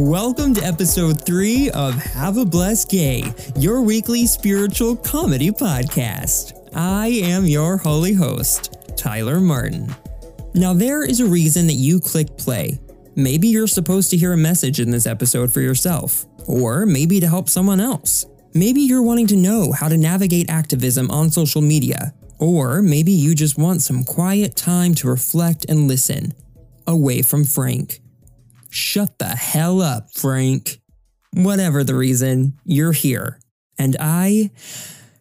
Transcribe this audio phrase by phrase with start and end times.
[0.00, 3.24] Welcome to episode three of Have a Blessed Gay,
[3.58, 6.52] your weekly spiritual comedy podcast.
[6.72, 9.92] I am your holy host, Tyler Martin.
[10.54, 12.78] Now, there is a reason that you click play.
[13.16, 17.26] Maybe you're supposed to hear a message in this episode for yourself, or maybe to
[17.26, 18.24] help someone else.
[18.54, 23.34] Maybe you're wanting to know how to navigate activism on social media, or maybe you
[23.34, 26.34] just want some quiet time to reflect and listen,
[26.86, 27.98] away from Frank.
[28.70, 30.80] Shut the hell up, Frank.
[31.32, 33.40] Whatever the reason, you're here.
[33.78, 34.50] And I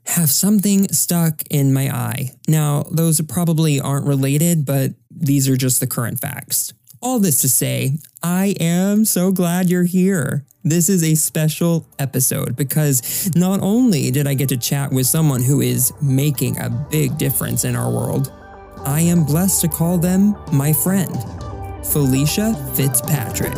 [0.08, 2.32] have something stuck in my eye.
[2.48, 6.74] Now, those probably aren't related, but these are just the current facts.
[7.02, 10.46] All this to say, I am so glad you're here.
[10.64, 15.44] This is a special episode because not only did I get to chat with someone
[15.44, 18.34] who is making a big difference in our world,
[18.86, 21.16] I am blessed to call them my friend.
[21.92, 23.56] Felicia Fitzpatrick.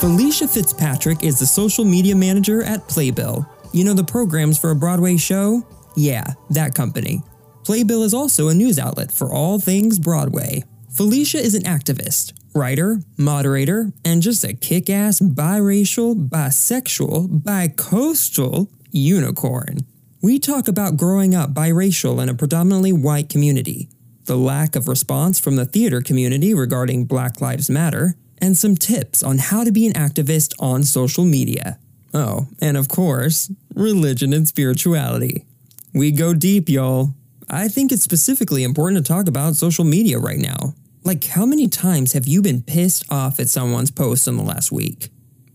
[0.00, 3.46] Felicia Fitzpatrick is the social media manager at Playbill.
[3.72, 5.64] You know the programs for a Broadway show?
[5.94, 7.22] Yeah, that company.
[7.64, 10.64] Playbill is also a news outlet for all things Broadway.
[10.90, 19.78] Felicia is an activist, writer, moderator, and just a kick ass biracial, bisexual, bicoastal unicorn.
[20.24, 23.88] We talk about growing up biracial in a predominantly white community,
[24.26, 29.24] the lack of response from the theater community regarding Black Lives Matter, and some tips
[29.24, 31.76] on how to be an activist on social media.
[32.14, 35.44] Oh, and of course, religion and spirituality.
[35.92, 37.14] We go deep, y'all.
[37.50, 40.74] I think it's specifically important to talk about social media right now.
[41.02, 44.70] Like, how many times have you been pissed off at someone's post in the last
[44.70, 45.10] week?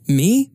[0.10, 0.52] Me?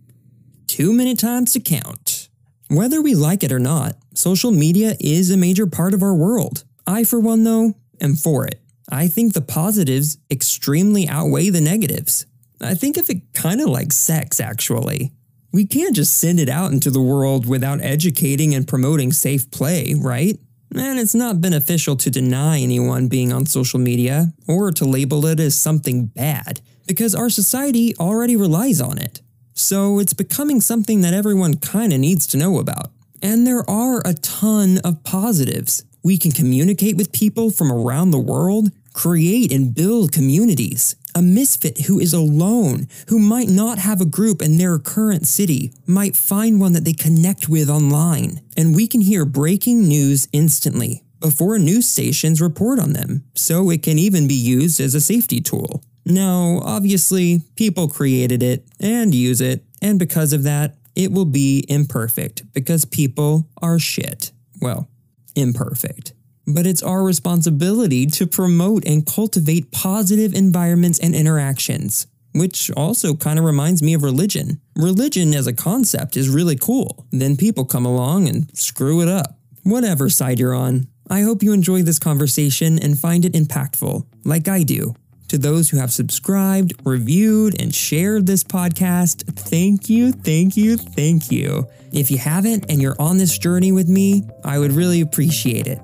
[0.66, 2.28] Too many times to count.
[2.68, 6.64] Whether we like it or not, social media is a major part of our world.
[6.86, 8.60] I, for one, though, am for it.
[8.90, 12.26] I think the positives extremely outweigh the negatives.
[12.60, 15.12] I think of it kind of like sex, actually.
[15.52, 19.94] We can't just send it out into the world without educating and promoting safe play,
[19.94, 20.38] right?
[20.74, 25.40] And it's not beneficial to deny anyone being on social media or to label it
[25.40, 29.20] as something bad, because our society already relies on it.
[29.54, 32.90] So it's becoming something that everyone kind of needs to know about.
[33.22, 35.84] And there are a ton of positives.
[36.02, 40.96] We can communicate with people from around the world, create and build communities.
[41.14, 45.72] A misfit who is alone, who might not have a group in their current city,
[45.86, 48.40] might find one that they connect with online.
[48.56, 53.82] And we can hear breaking news instantly before news stations report on them, so it
[53.82, 55.84] can even be used as a safety tool.
[56.04, 61.64] Now, obviously, people created it and use it, and because of that, it will be
[61.68, 64.32] imperfect because people are shit.
[64.60, 64.88] Well,
[65.34, 66.12] imperfect.
[66.46, 73.38] But it's our responsibility to promote and cultivate positive environments and interactions, which also kind
[73.38, 74.60] of reminds me of religion.
[74.76, 77.06] Religion as a concept is really cool.
[77.12, 79.38] Then people come along and screw it up.
[79.62, 84.48] Whatever side you're on, I hope you enjoy this conversation and find it impactful, like
[84.48, 84.94] I do.
[85.32, 91.32] To those who have subscribed, reviewed, and shared this podcast, thank you, thank you, thank
[91.32, 91.66] you.
[91.90, 95.80] If you haven't and you're on this journey with me, I would really appreciate it.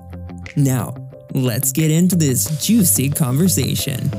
[0.55, 0.93] Now,
[1.33, 4.11] let's get into this juicy conversation.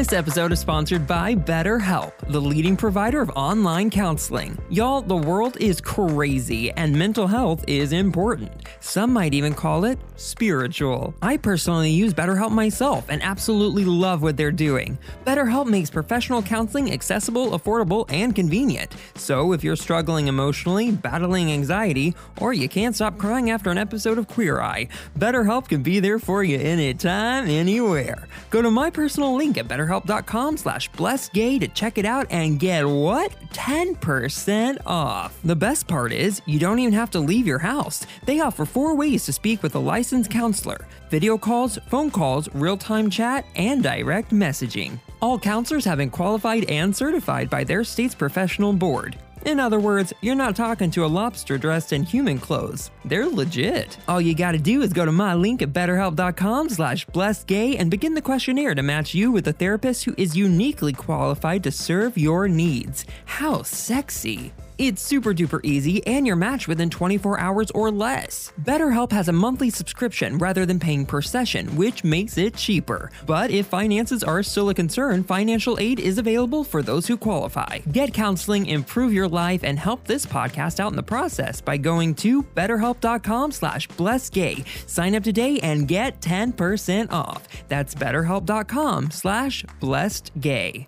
[0.00, 4.56] This episode is sponsored by BetterHelp, the leading provider of online counseling.
[4.70, 8.50] Y'all, the world is crazy and mental health is important.
[8.80, 11.14] Some might even call it spiritual.
[11.20, 14.96] I personally use BetterHelp myself and absolutely love what they're doing.
[15.26, 18.96] BetterHelp makes professional counseling accessible, affordable, and convenient.
[19.16, 24.16] So if you're struggling emotionally, battling anxiety, or you can't stop crying after an episode
[24.16, 24.88] of Queer Eye,
[25.18, 28.26] BetterHelp can be there for you anytime, anywhere.
[28.48, 32.58] Go to my personal link at BetterHelp betterhelp.com slash blessedgay to check it out and
[32.58, 33.34] get what?
[33.52, 35.38] 10% off.
[35.42, 38.06] The best part is, you don't even have to leave your house.
[38.24, 42.76] They offer four ways to speak with a licensed counselor video calls, phone calls, real
[42.76, 44.98] time chat, and direct messaging.
[45.20, 49.18] All counselors have been qualified and certified by their state's professional board.
[49.46, 52.90] In other words, you're not talking to a lobster dressed in human clothes.
[53.06, 53.96] They're legit.
[54.06, 58.14] All you gotta do is go to my link at betterhelp.com slash blessedgay and begin
[58.14, 62.48] the questionnaire to match you with a therapist who is uniquely qualified to serve your
[62.48, 63.06] needs.
[63.24, 64.52] How sexy!
[64.80, 68.50] It's super duper easy and you're matched within 24 hours or less.
[68.62, 73.10] BetterHelp has a monthly subscription rather than paying per session, which makes it cheaper.
[73.26, 77.80] But if finances are still a concern, financial aid is available for those who qualify.
[77.92, 82.14] Get counseling, improve your life, and help this podcast out in the process by going
[82.14, 84.66] to betterhelp.com slash blessedgay.
[84.88, 87.46] Sign up today and get 10% off.
[87.68, 90.86] That's betterhelp.com slash blessedgay.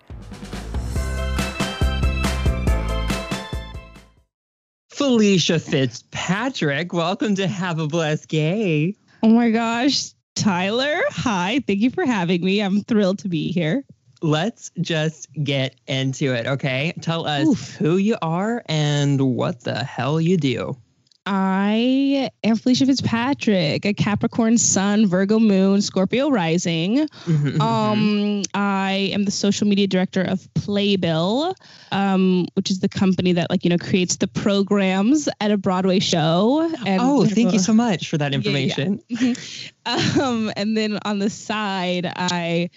[5.03, 8.95] Felicia Fitzpatrick, welcome to Have a Blessed Gay.
[9.21, 11.01] Oh my gosh, Tyler.
[11.09, 12.61] Hi, thank you for having me.
[12.61, 13.83] I'm thrilled to be here.
[14.21, 16.93] Let's just get into it, okay?
[17.01, 17.75] Tell us Oof.
[17.75, 20.77] who you are and what the hell you do.
[21.25, 26.97] I am Felicia Fitzpatrick, a Capricorn Sun, Virgo Moon, Scorpio Rising.
[26.97, 27.61] Mm-hmm, mm-hmm.
[27.61, 31.55] um, I am the social media director of Playbill,
[31.91, 35.99] um, which is the company that like you know creates the programs at a Broadway
[35.99, 36.69] show.
[36.85, 39.01] And oh, thank you so much for that information.
[39.07, 39.33] Yeah, yeah.
[39.85, 42.69] Um, and then on the side, I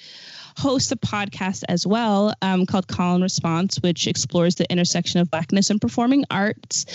[0.57, 5.31] host a podcast as well um, called Call and Response, which explores the intersection of
[5.31, 6.87] Blackness and performing arts.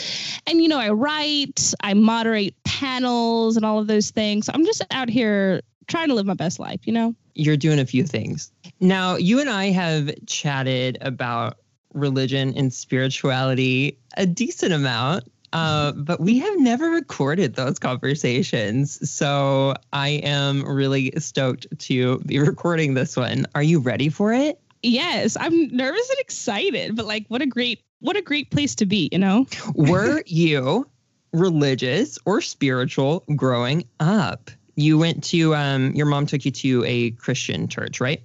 [0.48, 4.50] And, you know, I write, I moderate panels and all of those things.
[4.50, 7.16] I'm just out here trying to live my best life, you know?
[7.34, 8.52] You're doing a few things.
[8.80, 11.58] Now, you and I have chatted about
[11.94, 19.10] religion and spirituality a decent amount uh, but we have never recorded those conversations.
[19.10, 23.46] So I am really stoked to be recording this one.
[23.56, 24.60] Are you ready for it?
[24.84, 28.86] Yes, I'm nervous and excited, but like what a great what a great place to
[28.86, 29.46] be, you know?
[29.76, 30.88] Were you
[31.34, 34.50] religious or spiritual growing up?
[34.76, 38.24] You went to um your mom took you to a Christian church, right?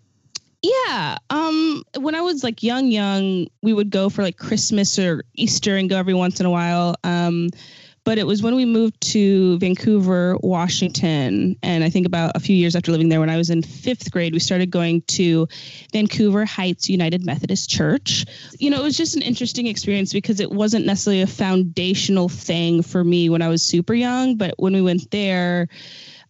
[0.62, 1.19] Yeah.
[1.31, 5.76] Um, when I was like young, young, we would go for like Christmas or Easter
[5.76, 6.97] and go every once in a while.
[7.05, 7.50] Um,
[8.06, 12.55] but it was when we moved to Vancouver, Washington, and I think about a few
[12.55, 15.49] years after living there, when I was in fifth grade, we started going to
[15.93, 18.25] Vancouver Heights United Methodist Church.
[18.61, 22.81] You know, it was just an interesting experience because it wasn't necessarily a foundational thing
[22.81, 25.67] for me when I was super young, but when we went there,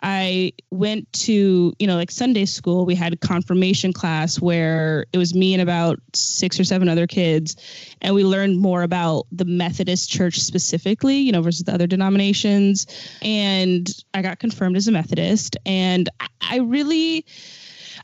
[0.02, 5.34] I went to, you know, like Sunday school, we had confirmation class where it was
[5.34, 7.56] me and about six or seven other kids.
[8.02, 12.86] And we learned more about the Methodist church specifically, you know, versus the other denominations.
[13.22, 15.56] And I got confirmed as a Methodist.
[15.64, 16.08] And
[16.40, 17.24] I really,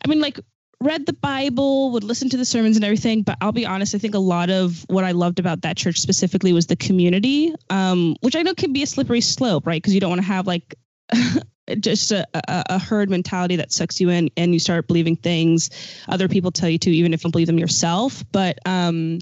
[0.05, 0.41] I mean, like,
[0.81, 3.23] read the Bible, would listen to the sermons and everything.
[3.23, 6.01] But I'll be honest, I think a lot of what I loved about that church
[6.01, 9.81] specifically was the community, um, which I know can be a slippery slope, right?
[9.81, 10.75] Because you don't want to have like
[11.81, 15.71] just a, a, a, herd mentality that sucks you in and you start believing things
[16.09, 19.19] other people tell you to even if you don't believe them yourself but um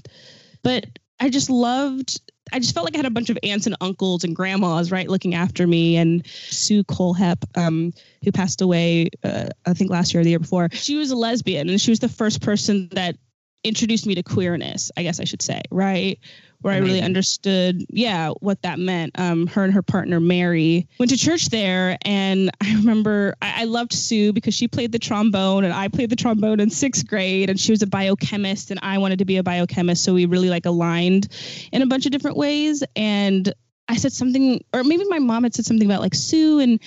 [0.63, 0.85] but
[1.19, 2.19] i just loved
[2.53, 5.07] I just felt like I had a bunch of aunts and uncles and grandmas, right,
[5.07, 5.95] looking after me.
[5.97, 7.93] And Sue Colehep, um,
[8.23, 11.15] who passed away, uh, I think last year or the year before, she was a
[11.15, 13.15] lesbian, and she was the first person that
[13.63, 14.91] introduced me to queerness.
[14.97, 16.19] I guess I should say, right,
[16.61, 16.83] where Amazing.
[16.83, 19.17] I really understood, yeah, what that meant.
[19.19, 23.63] Um, her and her partner Mary went to church there, and I remember I, I,
[23.65, 27.49] loved Sue because she played the trombone, and I played the trombone in sixth grade,
[27.49, 30.49] and she was a biochemist, and I wanted to be a biochemist, so we really
[30.49, 31.27] like aligned
[31.71, 32.83] in a bunch of different ways.
[32.95, 33.53] And
[33.87, 36.79] I said something, or maybe my mom had said something about like Sue and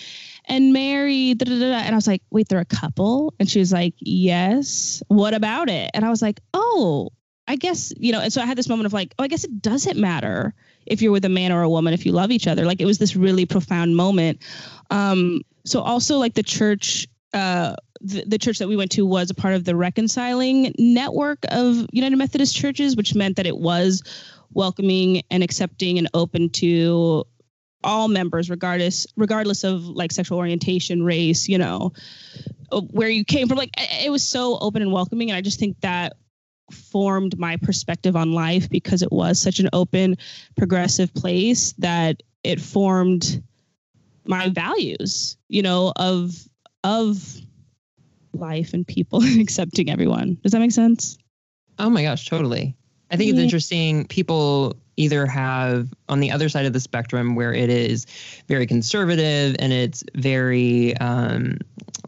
[0.47, 3.35] and Mary, da, da, da, and I was like, wait, they're a couple?
[3.41, 5.03] And she was like, yes.
[5.09, 5.91] What about it?
[5.95, 7.11] And I was like, oh,
[7.47, 9.45] I guess, you know, and so I had this moment of like, oh, I guess
[9.45, 10.55] it doesn't matter
[10.87, 12.65] if you're with a man or a woman if you love each other.
[12.65, 14.39] Like it was this really profound moment.
[14.91, 19.31] Um, so also like the church, uh, the, the church that we went to was
[19.31, 24.03] a part of the reconciling network of United Methodist churches, which meant that it was
[24.53, 27.25] welcoming and accepting and open to
[27.83, 31.93] all members regardless regardless of like sexual orientation race you know
[32.91, 35.79] where you came from like it was so open and welcoming and i just think
[35.83, 36.15] that
[36.71, 40.17] formed my perspective on life because it was such an open,
[40.57, 43.43] progressive place that it formed
[44.27, 46.49] my values, you know, of
[46.83, 47.39] of
[48.33, 50.39] life and people and accepting everyone.
[50.43, 51.19] Does that make sense?
[51.79, 52.77] Oh my gosh, totally.
[53.11, 54.07] I think it's interesting.
[54.07, 58.07] People either have on the other side of the spectrum where it is
[58.49, 61.59] very conservative and it's very um,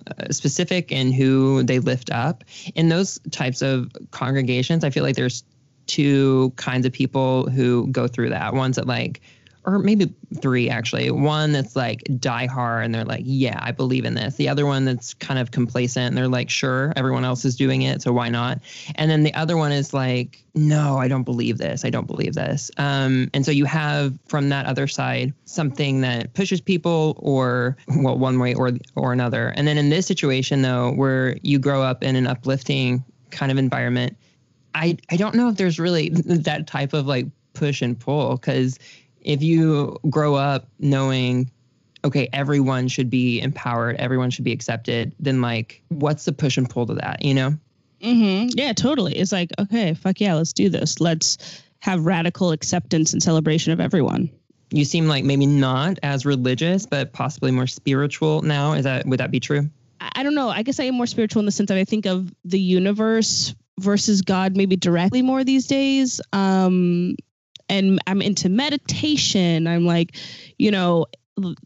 [0.07, 2.45] Uh, specific in who they lift up.
[2.77, 5.43] In those types of congregations, I feel like there's
[5.89, 8.55] two kinds of people who go through that.
[8.55, 9.21] Ones that like
[9.67, 11.11] or maybe three actually.
[11.11, 14.37] One that's like die hard and they're like, yeah, I believe in this.
[14.37, 17.83] The other one that's kind of complacent and they're like, sure, everyone else is doing
[17.83, 18.61] it, so why not?
[18.95, 21.85] And then the other one is like, no, I don't believe this.
[21.85, 22.71] I don't believe this.
[22.77, 28.17] Um, and so you have from that other side something that pushes people, or well,
[28.17, 29.49] one way or or another.
[29.57, 33.59] And then in this situation though, where you grow up in an uplifting kind of
[33.59, 34.17] environment.
[34.75, 38.79] I, I don't know if there's really that type of like push and pull because
[39.27, 41.51] if you grow up knowing
[42.05, 46.71] okay everyone should be empowered everyone should be accepted then like what's the push and
[46.71, 47.55] pull to that you know?
[48.01, 48.51] Mm-hmm.
[48.57, 49.17] yeah totally.
[49.17, 51.01] It's like okay fuck yeah let's do this.
[51.01, 54.31] Let's have radical acceptance and celebration of everyone.
[54.71, 58.75] You seem like maybe not as religious but possibly more spiritual now.
[58.75, 59.69] Is that would that be true?
[60.01, 60.51] I don't know.
[60.51, 63.55] I guess i am more spiritual in the sense that i think of the universe
[63.81, 66.21] versus god maybe directly more these days.
[66.33, 67.17] Um
[67.69, 69.67] and I'm into meditation.
[69.67, 70.17] I'm like,
[70.59, 71.07] you know,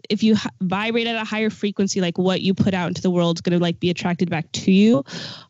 [0.09, 3.37] if you vibrate at a higher frequency, like what you put out into the world
[3.37, 5.05] is going to like be attracted back to you.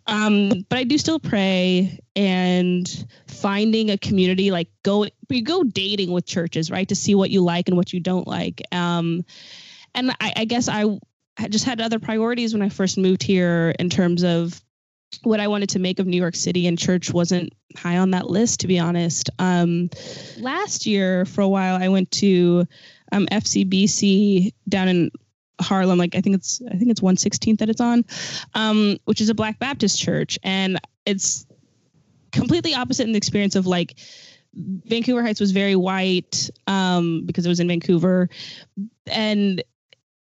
[0.07, 6.11] Um, but I do still pray and finding a community, like go, you go dating
[6.11, 6.89] with churches, right?
[6.89, 8.63] To see what you like and what you don't like.
[8.73, 9.25] Um,
[9.95, 10.99] and I, I guess I
[11.49, 14.61] just had other priorities when I first moved here in terms of
[15.23, 18.31] what I wanted to make of New York City and church wasn't high on that
[18.31, 19.31] list, to be honest.
[19.39, 19.91] Um,
[20.39, 22.67] last year, for a while, I went to
[23.13, 25.11] um, FCBC down in
[25.61, 25.99] Harlem.
[25.99, 28.05] Like I think it's I think it's 116th that it's on,
[28.55, 31.47] um, which is a Black Baptist church, and it's
[32.33, 33.99] completely opposite in the experience of like
[34.55, 38.29] Vancouver Heights was very white um, because it was in Vancouver,
[39.07, 39.63] and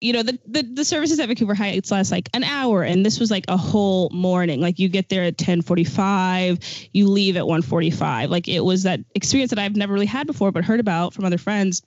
[0.00, 3.18] you know the, the the services at Vancouver Heights last like an hour, and this
[3.18, 4.60] was like a whole morning.
[4.60, 6.58] Like you get there at ten forty five,
[6.92, 8.30] you leave at one forty five.
[8.30, 11.24] Like it was that experience that I've never really had before, but heard about from
[11.24, 11.82] other friends.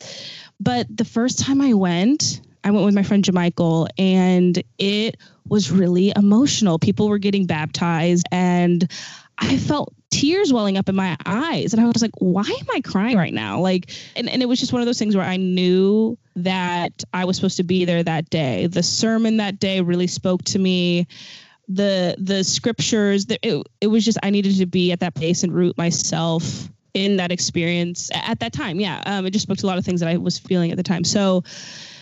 [0.59, 5.71] But the first time I went, I went with my friend Jamichael, and it was
[5.71, 6.79] really emotional.
[6.79, 8.91] People were getting baptized, and
[9.37, 11.73] I felt tears welling up in my eyes.
[11.73, 13.59] And I was like, why am I crying right now?
[13.59, 17.25] Like, and, and it was just one of those things where I knew that I
[17.25, 18.67] was supposed to be there that day.
[18.67, 21.07] The sermon that day really spoke to me.
[21.71, 25.43] The the scriptures, the, it, it was just I needed to be at that place
[25.43, 28.79] and root myself in that experience at that time.
[28.79, 30.77] Yeah, um, it just spoke to a lot of things that I was feeling at
[30.77, 31.03] the time.
[31.03, 31.43] So,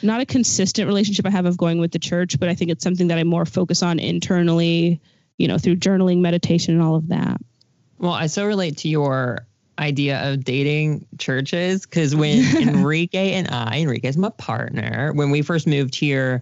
[0.01, 2.83] not a consistent relationship I have of going with the church, but I think it's
[2.83, 5.01] something that I more focus on internally,
[5.37, 7.41] you know, through journaling, meditation, and all of that.
[7.99, 9.45] Well, I so relate to your
[9.79, 15.41] idea of dating churches because when Enrique and I, Enrique is my partner, when we
[15.41, 16.41] first moved here,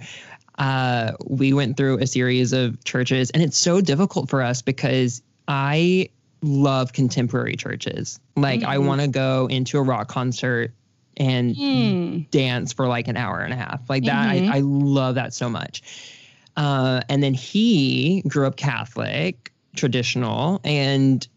[0.58, 5.22] uh, we went through a series of churches, and it's so difficult for us because
[5.48, 6.10] I
[6.42, 8.20] love contemporary churches.
[8.36, 8.70] Like, mm-hmm.
[8.70, 10.72] I want to go into a rock concert
[11.18, 12.30] and mm.
[12.32, 13.90] dance for like an hour and a half.
[13.90, 14.52] Like that, mm-hmm.
[14.52, 15.82] I, I love that so much.
[16.58, 21.28] Uh, and then he grew up Catholic, traditional, and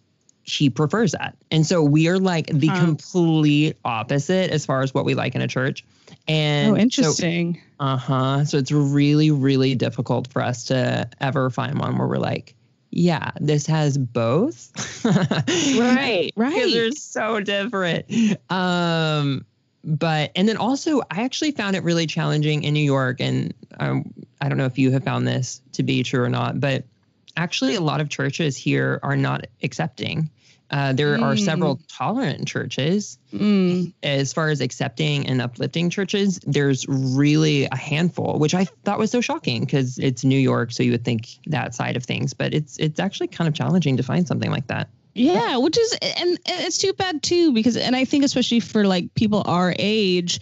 [0.56, 1.36] he prefers that.
[1.50, 2.80] And so we are like the huh.
[2.80, 5.84] complete opposite as far as what we like in a church.
[6.26, 7.54] And oh, interesting.
[7.54, 8.44] So, uh huh.
[8.44, 12.54] So it's really, really difficult for us to ever find one where we're like,
[12.90, 15.04] yeah, this has both.
[15.04, 16.54] right, right.
[16.54, 18.06] Because they're so different.
[18.50, 19.44] Um,
[19.84, 24.12] but and then also, I actually found it really challenging in New York, and um,
[24.40, 26.84] I don't know if you have found this to be true or not, but
[27.36, 30.30] actually, a lot of churches here are not accepting
[30.70, 31.22] uh, there mm.
[31.22, 31.82] are several mm.
[31.88, 33.18] tolerant churches.
[33.32, 33.92] Mm.
[34.02, 39.10] As far as accepting and uplifting churches, there's really a handful, which I thought was
[39.10, 42.52] so shocking because it's New York, so you would think that side of things, but
[42.52, 44.88] it's it's actually kind of challenging to find something like that.
[45.14, 49.12] Yeah, which is and it's too bad too because and I think especially for like
[49.14, 50.40] people our age,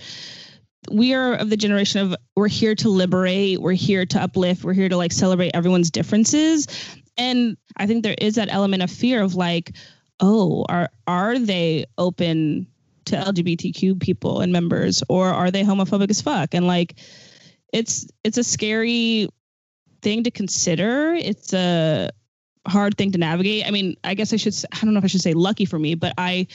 [0.91, 4.75] we are of the generation of we're here to liberate, we're here to uplift, we're
[4.75, 6.67] here to like celebrate everyone's differences.
[7.17, 9.73] And I think there is that element of fear of like,
[10.21, 12.67] oh, are are they open
[13.07, 16.55] to LGBTQ people and members, or are they homophobic as fuck?
[16.55, 16.95] And like,
[17.73, 19.29] it's it's a scary
[20.03, 21.15] thing to consider.
[21.15, 22.11] It's a
[22.67, 23.67] hard thing to navigate.
[23.67, 25.79] I mean, I guess I should I don't know if I should say lucky for
[25.79, 26.47] me, but I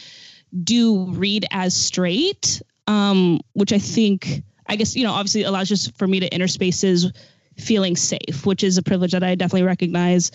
[0.64, 5.98] do read as straight, um, which I think I guess you know obviously allows just
[5.98, 7.12] for me to enter spaces
[7.58, 10.32] feeling safe, which is a privilege that I definitely recognize.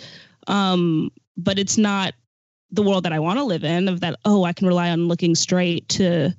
[0.46, 2.14] Um, but it's not
[2.70, 5.08] the world that I want to live in of that oh I can rely on
[5.08, 6.34] looking straight to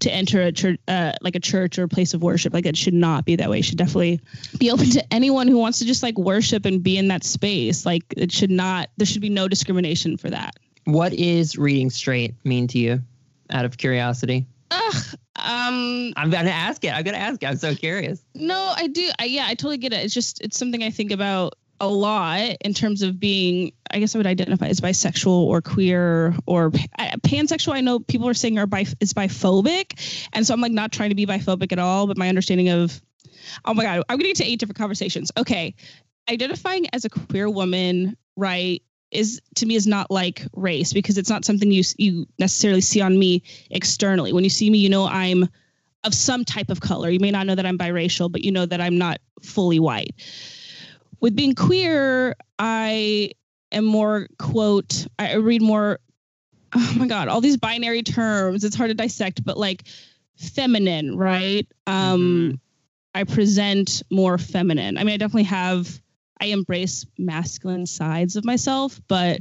[0.00, 2.76] to enter a church uh, like a church or a place of worship like it
[2.76, 4.20] should not be that way it should definitely
[4.58, 7.84] be open to anyone who wants to just like worship and be in that space
[7.84, 10.54] like it should not there should be no discrimination for that
[10.84, 13.00] what is reading straight mean to you
[13.50, 14.94] out of curiosity Ugh,
[15.36, 16.92] Um, I'm gonna ask it.
[16.92, 17.46] I'm gonna ask it.
[17.46, 18.22] I'm so curious.
[18.34, 19.08] No, I do.
[19.18, 20.04] I, yeah, I totally get it.
[20.04, 23.72] It's just it's something I think about a lot in terms of being.
[23.90, 27.72] I guess I would identify as bisexual or queer or pansexual.
[27.72, 31.08] I know people are saying are bi is biphobic, and so I'm like not trying
[31.08, 32.06] to be biphobic at all.
[32.06, 33.00] But my understanding of,
[33.64, 35.32] oh my god, I'm getting to eight different conversations.
[35.36, 35.74] Okay,
[36.30, 38.82] identifying as a queer woman, right?
[39.10, 43.00] is to me is not like race because it's not something you you necessarily see
[43.00, 44.32] on me externally.
[44.32, 45.48] When you see me, you know I'm
[46.04, 47.10] of some type of color.
[47.10, 50.14] You may not know that I'm biracial, but you know that I'm not fully white.
[51.20, 53.32] With being queer, I
[53.72, 55.98] am more quote, I read more
[56.74, 58.64] oh my god, all these binary terms.
[58.64, 59.84] It's hard to dissect, but like
[60.36, 61.66] feminine, right?
[61.86, 62.54] Um mm-hmm.
[63.14, 64.98] I present more feminine.
[64.98, 66.00] I mean, I definitely have
[66.40, 69.40] I embrace masculine sides of myself, but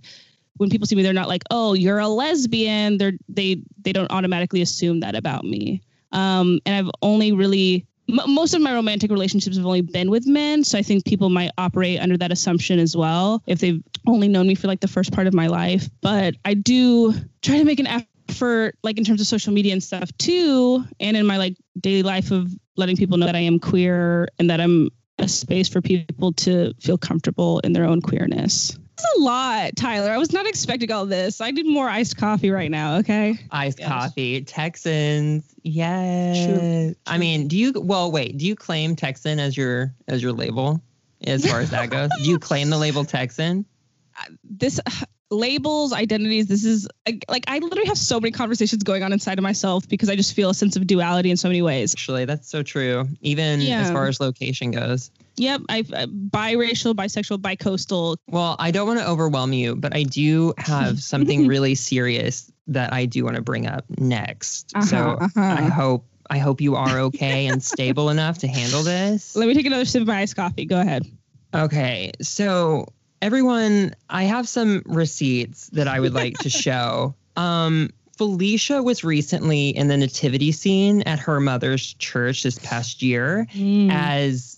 [0.57, 4.11] when people see me, they're not like, "Oh, you're a lesbian." They're they they don't
[4.11, 5.81] automatically assume that about me.
[6.11, 10.27] Um, and I've only really m- most of my romantic relationships have only been with
[10.27, 14.27] men, so I think people might operate under that assumption as well if they've only
[14.27, 15.89] known me for like the first part of my life.
[16.01, 19.83] But I do try to make an effort, like in terms of social media and
[19.83, 23.59] stuff too, and in my like daily life of letting people know that I am
[23.59, 28.77] queer and that I'm a space for people to feel comfortable in their own queerness.
[28.97, 30.09] It's a lot, Tyler.
[30.09, 31.39] I was not expecting all this.
[31.39, 32.97] I need more iced coffee right now.
[32.97, 33.37] Okay.
[33.51, 33.87] Iced yes.
[33.87, 34.41] coffee.
[34.41, 35.43] Texans.
[35.61, 36.47] Yes.
[36.47, 36.95] True.
[37.05, 40.81] I mean, do you well wait, do you claim Texan as your as your label
[41.25, 42.09] as far as that goes?
[42.17, 43.65] do you claim the label Texan?
[44.19, 44.79] Uh, this
[45.29, 46.47] labels, identities.
[46.47, 46.87] This is
[47.29, 50.33] like I literally have so many conversations going on inside of myself because I just
[50.33, 51.93] feel a sense of duality in so many ways.
[51.93, 53.07] Actually, that's so true.
[53.21, 53.81] Even yeah.
[53.81, 55.11] as far as location goes.
[55.37, 58.17] Yep, I uh, biracial, bisexual, bicoastal.
[58.27, 62.91] Well, I don't want to overwhelm you, but I do have something really serious that
[62.91, 64.73] I do want to bring up next.
[64.75, 65.41] Uh-huh, so uh-huh.
[65.41, 69.35] I hope I hope you are okay and stable enough to handle this.
[69.35, 70.65] Let me take another sip of my iced coffee.
[70.65, 71.05] Go ahead.
[71.53, 72.87] Okay, so
[73.21, 77.15] everyone, I have some receipts that I would like to show.
[77.35, 83.47] Um, Felicia was recently in the nativity scene at her mother's church this past year
[83.53, 83.91] mm.
[83.91, 84.56] as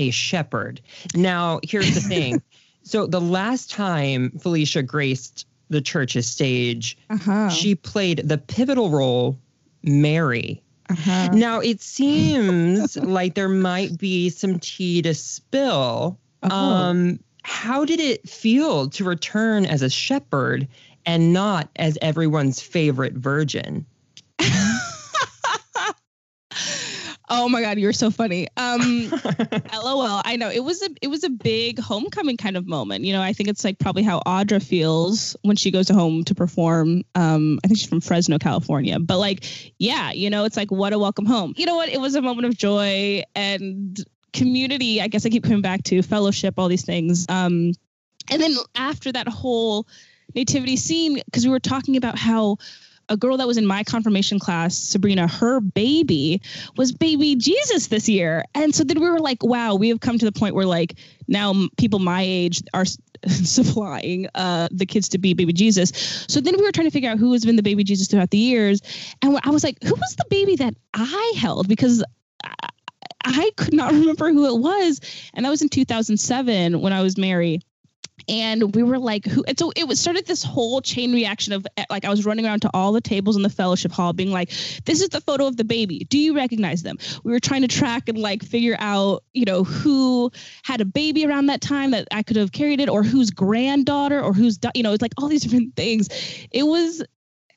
[0.00, 0.80] a shepherd.
[1.14, 2.42] Now, here's the thing.
[2.82, 7.50] so, the last time Felicia graced the church's stage, uh-huh.
[7.50, 9.38] she played the pivotal role
[9.82, 10.62] Mary.
[10.88, 11.28] Uh-huh.
[11.32, 16.18] Now, it seems like there might be some tea to spill.
[16.42, 16.50] Oh.
[16.50, 20.66] Um, how did it feel to return as a shepherd
[21.06, 23.86] and not as everyone's favorite virgin?
[27.30, 28.48] oh my god, you're so funny.
[28.56, 29.10] Um
[29.72, 30.20] LOL.
[30.24, 33.04] I know it was a it was a big homecoming kind of moment.
[33.04, 36.34] You know, I think it's like probably how Audra feels when she goes home to
[36.34, 37.02] perform.
[37.14, 38.98] Um I think she's from Fresno, California.
[38.98, 41.54] But like, yeah, you know, it's like what a welcome home.
[41.56, 41.88] You know what?
[41.88, 43.98] It was a moment of joy and
[44.32, 47.26] community, I guess I keep coming back to fellowship, all these things.
[47.28, 47.72] Um,
[48.30, 49.86] and then after that whole
[50.34, 52.58] nativity scene, because we were talking about how
[53.10, 56.40] a girl that was in my confirmation class, Sabrina, her baby
[56.76, 58.44] was baby Jesus this year.
[58.54, 60.94] And so then we were like, wow, we have come to the point where like
[61.28, 62.84] now people my age are
[63.26, 65.90] supplying uh, the kids to be baby Jesus.
[66.28, 68.30] So then we were trying to figure out who has been the baby Jesus throughout
[68.30, 68.80] the years.
[69.22, 71.68] And I was like, who was the baby that I held?
[71.68, 72.04] Because
[73.24, 75.00] I could not remember who it was.
[75.34, 77.64] And that was in 2007 when I was married.
[78.30, 79.42] And we were like, who?
[79.48, 82.46] And so it was started this whole chain reaction of eh, like, I was running
[82.46, 84.50] around to all the tables in the fellowship hall being like,
[84.84, 86.06] this is the photo of the baby.
[86.08, 86.96] Do you recognize them?
[87.24, 90.30] We were trying to track and like figure out, you know, who
[90.62, 94.22] had a baby around that time that I could have carried it or whose granddaughter
[94.22, 96.08] or whose, you know, it's like all these different things.
[96.52, 97.02] It was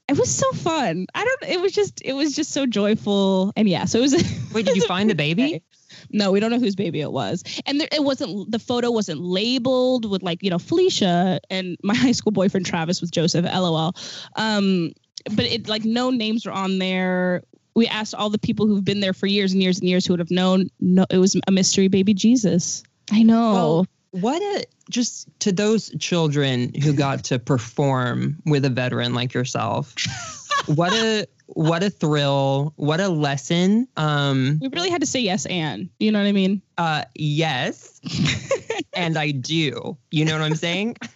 [0.10, 1.06] it was so fun.
[1.16, 1.52] I don't.
[1.52, 2.02] It was just.
[2.04, 3.54] It was just so joyful.
[3.56, 3.86] And yeah.
[3.86, 4.14] So it was.
[4.54, 5.64] Wait, did you find the baby?
[6.14, 8.52] No, we don't know whose baby it was, and there, it wasn't.
[8.52, 13.02] The photo wasn't labeled with like you know Felicia and my high school boyfriend Travis
[13.02, 13.46] with Joseph.
[13.46, 13.96] LOL.
[14.36, 14.92] Um,
[15.36, 17.44] but it like no names were on there.
[17.76, 20.14] We asked all the people who've been there for years and years and years who
[20.14, 20.70] would have known.
[20.80, 22.84] No, it was a mystery baby Jesus.
[23.12, 23.54] I know.
[23.54, 29.34] Well, what a just to those children who got to perform with a veteran like
[29.34, 29.96] yourself
[30.68, 35.46] what a what a thrill what a lesson um we really had to say yes
[35.46, 36.62] and you know what i mean?
[36.78, 38.02] uh yes.
[38.96, 39.98] And i do.
[40.12, 40.98] You know what i'm saying?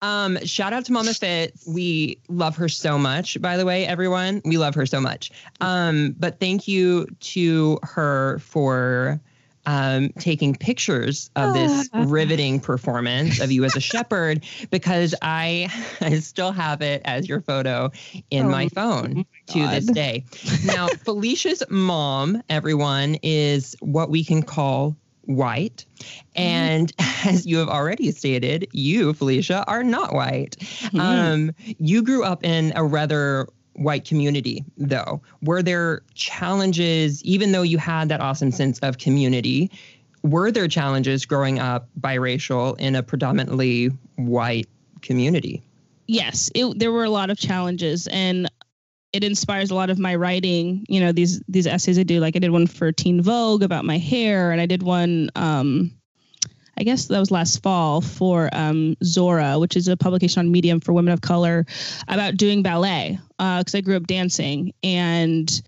[0.00, 1.66] Um shout out to mama fitz.
[1.66, 4.42] We love her so much by the way everyone.
[4.44, 5.32] We love her so much.
[5.60, 9.20] Um but thank you to her for
[9.68, 15.68] um, taking pictures of this riveting performance of you as a shepherd because I,
[16.00, 17.90] I still have it as your photo
[18.30, 20.24] in oh, my phone oh to this day.
[20.64, 25.84] Now, Felicia's mom, everyone, is what we can call white.
[26.34, 26.40] Mm-hmm.
[26.40, 26.92] And
[27.26, 30.56] as you have already stated, you, Felicia, are not white.
[30.60, 30.98] Mm-hmm.
[30.98, 33.48] Um, you grew up in a rather
[33.78, 35.20] white community, though.
[35.42, 39.70] Were there challenges, even though you had that awesome sense of community?
[40.22, 43.86] Were there challenges growing up biracial in a predominantly
[44.16, 44.68] white
[45.00, 45.62] community?
[46.06, 48.50] Yes, it, there were a lot of challenges, and
[49.12, 50.84] it inspires a lot of my writing.
[50.88, 52.18] You know, these these essays I do.
[52.20, 55.30] Like I did one for Teen Vogue about my hair, and I did one.
[55.36, 55.92] Um,
[56.78, 60.80] I guess that was last fall for um, Zora, which is a publication on Medium
[60.80, 61.66] for women of color,
[62.06, 65.62] about doing ballet because uh, I grew up dancing, and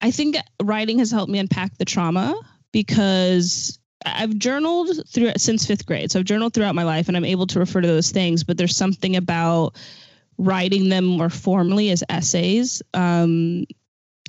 [0.00, 2.38] I think writing has helped me unpack the trauma
[2.72, 6.10] because I've journaled through since fifth grade.
[6.10, 8.44] So I've journaled throughout my life, and I'm able to refer to those things.
[8.44, 9.76] But there's something about
[10.38, 13.64] writing them more formally as essays um,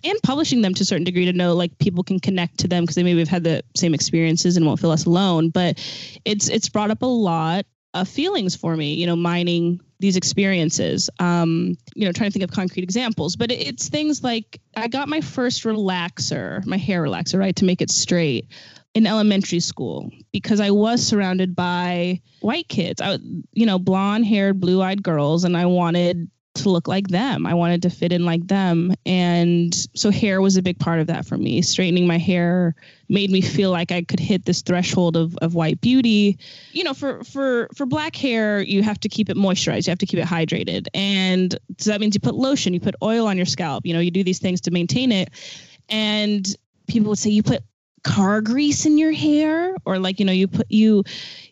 [0.06, 2.84] and publishing them to a certain degree to know like people can connect to them
[2.84, 5.78] because they maybe have had the same experiences and won't feel less alone but
[6.26, 11.10] it's it's brought up a lot of feelings for me you know mining these experiences
[11.20, 15.08] um you know trying to think of concrete examples but it's things like i got
[15.08, 18.48] my first relaxer my hair relaxer right to make it straight
[18.96, 23.02] in elementary school because I was surrounded by white kids.
[23.02, 23.20] I,
[23.52, 27.46] you know, blonde haired, blue eyed girls, and I wanted to look like them.
[27.46, 28.94] I wanted to fit in like them.
[29.06, 31.62] And so hair was a big part of that for me.
[31.62, 32.76] Straightening my hair
[33.10, 36.39] made me feel like I could hit this threshold of, of white beauty.
[36.72, 39.88] You know, for for for black hair, you have to keep it moisturized.
[39.88, 40.88] You have to keep it hydrated.
[40.94, 44.00] And so that means you put lotion, you put oil on your scalp, you know,
[44.00, 45.30] you do these things to maintain it.
[45.89, 46.48] And
[46.88, 47.63] people would say you put
[48.06, 51.04] car grease in your hair or like you know you put you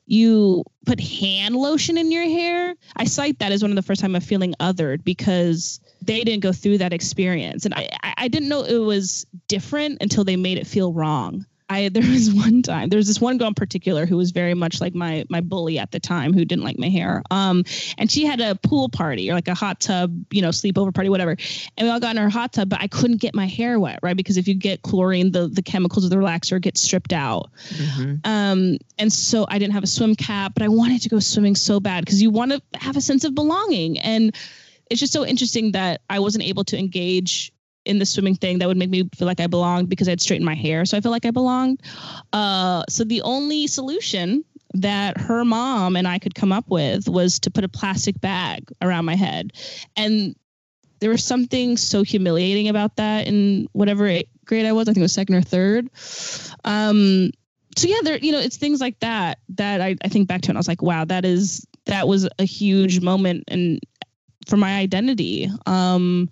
[0.06, 2.76] you put hand lotion in your hair.
[2.96, 6.44] I cite that as one of the first time of feeling othered because they didn't
[6.44, 7.66] go through that experience.
[7.66, 11.90] And i i didn't know it was different until they made it feel wrong I
[11.90, 14.80] there was one time there was this one girl in particular who was very much
[14.82, 17.24] like my my bully at the time who didn't like my hair.
[17.32, 17.64] Um,
[17.98, 21.10] and she had a pool party or like a hot tub, you know, sleepover party,
[21.10, 21.32] whatever.
[21.78, 24.00] And we all got in our hot tub, but I couldn't get my hair wet,
[24.04, 24.18] right?
[24.18, 27.52] Because if you get chlorine, the the chemicals of the relaxer get stripped out.
[27.70, 28.16] Mm-hmm.
[28.24, 31.56] Um, and so I didn't have a swim cap, but I wanted to go swimming
[31.56, 34.36] so bad because you want to have a sense of belonging and
[34.90, 37.53] it's just so interesting that I wasn't able to engage
[37.86, 40.46] in the swimming thing that would make me feel like I belonged because I'd straightened
[40.46, 40.86] my hair.
[40.86, 41.82] So I feel like I belonged.
[42.32, 44.44] Uh, so the only solution
[44.74, 48.72] that her mom and I could come up with was to put a plastic bag
[48.82, 49.54] around my head.
[49.96, 50.36] And
[51.00, 54.88] there was something so humiliating about that in whatever grade I was.
[54.88, 55.90] I think it was second or third.
[56.64, 57.32] Um,
[57.76, 60.50] so yeah, there, you know, it's things like that that I, I think back to
[60.50, 63.80] and I was like, wow, that is that was a huge moment and
[64.48, 65.50] for my identity.
[65.66, 66.30] Um,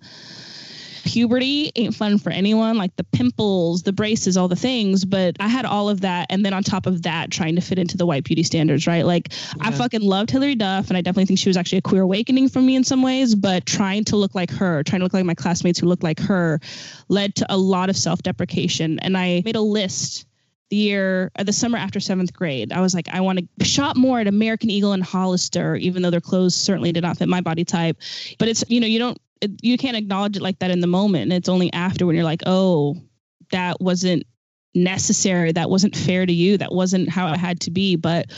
[1.04, 5.48] puberty ain't fun for anyone like the pimples the braces all the things but i
[5.48, 8.06] had all of that and then on top of that trying to fit into the
[8.06, 9.04] white beauty standards right?
[9.04, 9.68] Like yeah.
[9.68, 12.48] i fucking loved Hilary duff and i definitely think she was actually a queer awakening
[12.48, 15.24] for me in some ways but trying to look like her trying to look like
[15.24, 16.60] my classmates who looked like her
[17.08, 20.26] led to a lot of self-deprecation and i made a list
[20.72, 22.72] the year uh, the summer after seventh grade.
[22.72, 26.10] I was like i want to shop more at american eagle and hollister even though
[26.10, 27.98] their clothes certainly did not fit my body type.
[28.38, 30.86] But it's you know you don't it, you can't acknowledge it like that in the
[30.86, 31.24] moment.
[31.24, 32.96] And it's only after when you're like, oh,
[33.50, 34.24] that wasn't
[34.74, 35.52] necessary.
[35.52, 36.56] That wasn't fair to you.
[36.56, 37.96] That wasn't how it had to be.
[37.96, 38.30] But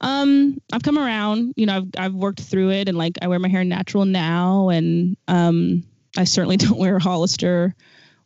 [0.00, 1.54] um, I've come around.
[1.56, 4.70] You know, I've I've worked through it, and like I wear my hair natural now,
[4.70, 5.84] and um,
[6.16, 7.74] I certainly don't wear Hollister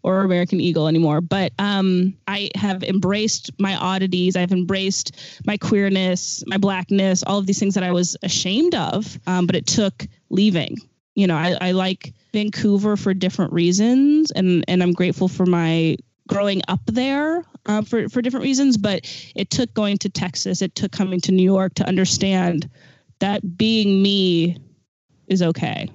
[0.03, 1.21] or American Eagle anymore.
[1.21, 4.35] But um, I have embraced my oddities.
[4.35, 9.19] I've embraced my queerness, my blackness, all of these things that I was ashamed of.
[9.27, 10.79] Um, but it took leaving.
[11.15, 15.97] You know, I, I like Vancouver for different reasons, and and I'm grateful for my
[16.29, 18.77] growing up there uh, for for different reasons.
[18.77, 19.01] But
[19.35, 22.69] it took going to Texas, it took coming to New York to understand
[23.19, 24.57] that being me
[25.29, 25.91] is okay.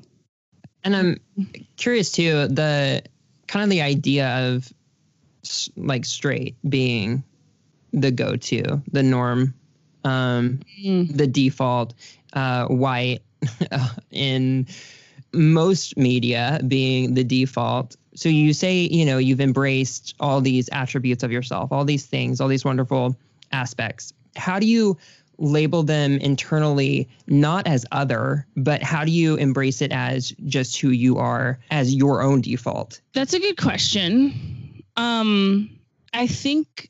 [0.83, 1.19] And I'm
[1.77, 3.01] curious too the
[3.47, 4.71] kind of the idea of
[5.75, 7.23] like straight being
[7.93, 9.53] the go-to, the norm,
[10.03, 11.15] um, mm.
[11.15, 11.93] the default,
[12.33, 13.19] uh, white
[14.11, 14.67] in
[15.35, 17.95] most media being the default.
[18.15, 22.39] So you say, you know, you've embraced all these attributes of yourself, all these things,
[22.39, 23.15] all these wonderful
[23.51, 24.13] aspects.
[24.35, 24.97] How do you
[25.37, 30.89] label them internally, not as other, but how do you embrace it as just who
[30.89, 33.01] you are as your own default?
[33.13, 34.83] That's a good question.
[34.95, 35.69] Um,
[36.13, 36.89] I think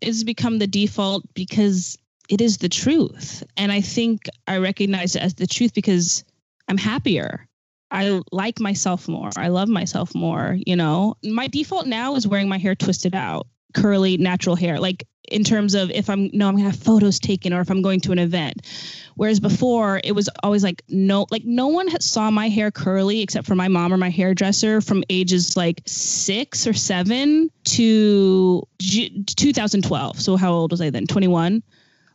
[0.00, 3.42] it's become the default because it is the truth.
[3.56, 6.24] And I think I recognize it as the truth because
[6.68, 7.46] I'm happier.
[7.92, 9.30] I like myself more.
[9.36, 11.16] I love myself more, you know.
[11.22, 14.80] My default now is wearing my hair twisted out, curly, natural hair.
[14.80, 17.82] Like in terms of if I'm no, I'm gonna have photos taken or if I'm
[17.82, 18.66] going to an event.
[19.14, 23.46] Whereas before it was always like no, like no one saw my hair curly except
[23.46, 30.20] for my mom or my hairdresser from ages like six or seven to 2012.
[30.20, 31.06] So how old was I then?
[31.06, 31.62] 21.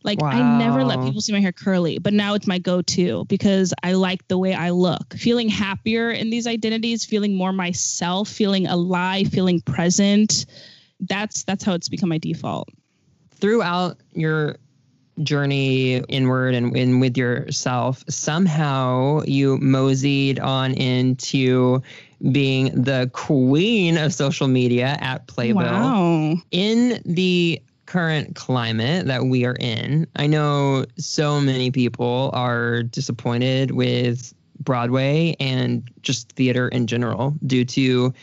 [0.03, 0.29] Like wow.
[0.29, 3.93] I never let people see my hair curly, but now it's my go-to because I
[3.93, 5.13] like the way I look.
[5.15, 10.45] Feeling happier in these identities, feeling more myself, feeling alive, feeling present.
[10.99, 12.69] That's that's how it's become my default.
[13.31, 14.57] Throughout your
[15.23, 21.81] journey inward and, and with yourself, somehow you moseyed on into
[22.31, 25.63] being the queen of social media at Playbill.
[25.63, 26.35] Wow.
[26.51, 33.71] In the current climate that we are in, I know so many people are disappointed
[33.71, 38.13] with Broadway and just theater in general due to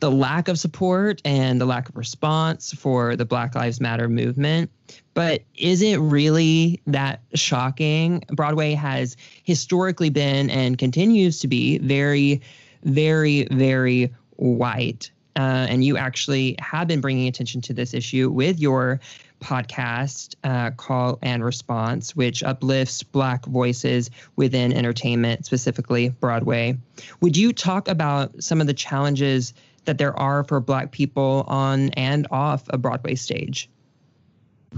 [0.00, 4.70] the lack of support and the lack of response for the Black Lives Matter movement.
[5.12, 8.24] But is it really that shocking?
[8.32, 12.40] Broadway has historically been and continues to be very,
[12.84, 18.60] very, very white uh, and you actually have been bringing attention to this issue with
[18.60, 19.00] your
[19.40, 26.76] podcast, uh, Call and Response, which uplifts Black voices within entertainment, specifically Broadway.
[27.22, 29.54] Would you talk about some of the challenges
[29.86, 33.70] that there are for Black people on and off a Broadway stage?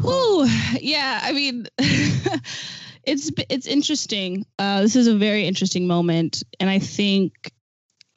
[0.04, 0.48] Oh,
[0.80, 1.22] yeah.
[1.24, 1.66] I mean,
[3.04, 4.46] it's it's interesting.
[4.60, 7.50] Uh, this is a very interesting moment, and I think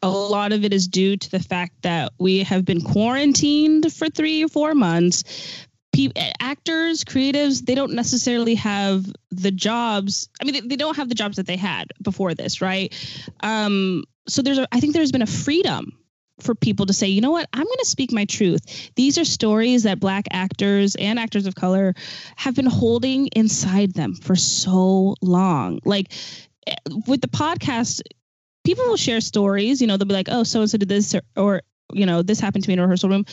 [0.05, 4.07] a lot of it is due to the fact that we have been quarantined for
[4.07, 5.23] three or four months.
[5.93, 10.29] Pe- actors, creatives, they don't necessarily have the jobs.
[10.39, 12.93] I mean, they, they don't have the jobs that they had before this, right?
[13.41, 15.97] Um, so there's, a, I think there's been a freedom
[16.39, 18.91] for people to say, you know what, I'm going to speak my truth.
[18.95, 21.95] These are stories that Black actors and actors of color
[22.35, 25.79] have been holding inside them for so long.
[25.85, 26.11] Like
[26.67, 26.75] eh,
[27.07, 28.01] with the podcast,
[28.65, 29.79] people will share stories.
[29.79, 31.61] You know, they'll be like, "Oh, so and so did this," or, or
[31.93, 33.25] you know, this happened to me in a rehearsal room.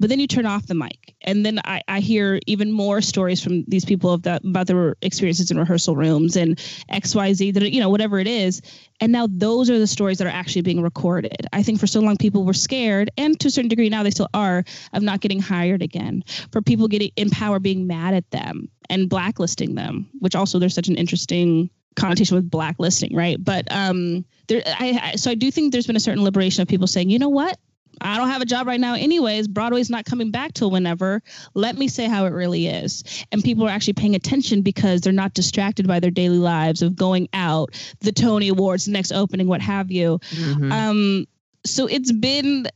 [0.00, 3.42] But then you turn off the mic, and then I, I hear even more stories
[3.42, 7.50] from these people of that about their experiences in rehearsal rooms and X, Y, Z,
[7.52, 8.62] that you know, whatever it is.
[9.00, 11.46] And now those are the stories that are actually being recorded.
[11.52, 14.10] I think for so long people were scared, and to a certain degree now they
[14.10, 16.24] still are, of not getting hired again.
[16.52, 20.74] For people getting in power being mad at them and blacklisting them, which also there's
[20.74, 23.42] such an interesting connotation with blacklisting, right?
[23.42, 26.68] But um, there, I, I so I do think there's been a certain liberation of
[26.68, 27.58] people saying, you know what,
[28.00, 29.48] I don't have a job right now, anyways.
[29.48, 31.22] Broadway's not coming back till whenever.
[31.54, 33.24] Let me say how it really is.
[33.32, 36.96] And people are actually paying attention because they're not distracted by their daily lives of
[36.96, 40.18] going out, the Tony Awards, the next opening, what have you.
[40.30, 40.72] Mm-hmm.
[40.72, 41.26] Um,
[41.64, 42.68] so it's been,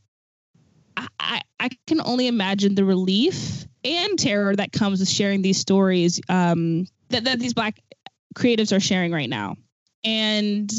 [1.19, 6.19] I, I can only imagine the relief and terror that comes with sharing these stories
[6.29, 7.79] um, that, that these Black
[8.33, 9.55] creatives are sharing right now.
[10.03, 10.71] And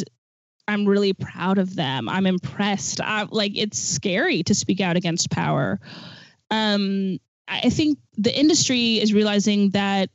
[0.67, 2.09] I'm really proud of them.
[2.09, 3.01] I'm impressed.
[3.01, 5.81] I, like it's scary to speak out against power.
[6.51, 10.11] Um, I think the industry is realizing that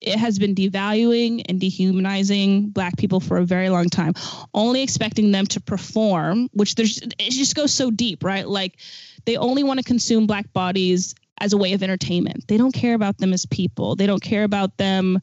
[0.00, 4.12] it has been devaluing and dehumanizing black people for a very long time
[4.52, 8.80] only expecting them to perform which there's it just goes so deep right like
[9.26, 12.94] they only want to consume black bodies as a way of entertainment they don't care
[12.94, 15.20] about them as people they don't care about them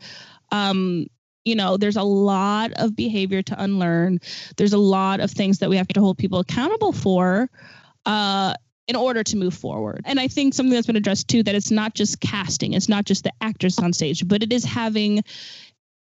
[0.51, 1.05] um,
[1.45, 4.19] you know there's a lot of behavior to unlearn.
[4.57, 7.49] There's a lot of things that we have to hold people accountable for
[8.05, 8.53] uh,
[8.87, 10.01] in order to move forward.
[10.05, 13.05] And i think something that's been addressed too that it's not just casting it's not
[13.05, 15.23] just the actors on stage but it is having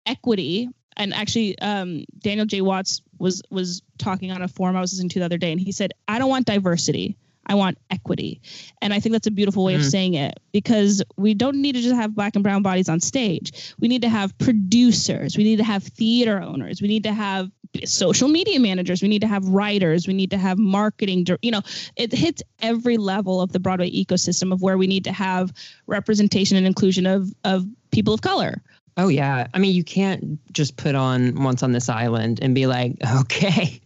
[0.05, 0.69] equity.
[0.99, 2.61] And actually um, daniel j.
[2.61, 5.61] Watts was was talking on a forum i was listening to the other day and
[5.61, 8.41] he said i don't want diversity I want equity.
[8.83, 9.83] And I think that's a beautiful way mm-hmm.
[9.83, 13.01] of saying it because we don't need to just have black and brown bodies on
[13.01, 13.75] stage.
[13.79, 15.37] We need to have producers.
[15.37, 16.83] We need to have theater owners.
[16.83, 17.51] We need to have
[17.85, 19.03] social media managers.
[19.03, 20.07] We need to have writers.
[20.07, 21.27] We need to have marketing.
[21.43, 21.63] You know,
[21.97, 25.53] it hits every level of the Broadway ecosystem of where we need to have
[25.87, 28.63] representation and inclusion of, of people of color.
[28.97, 29.47] Oh yeah.
[29.53, 33.81] I mean, you can't just put on once on this island and be like, okay,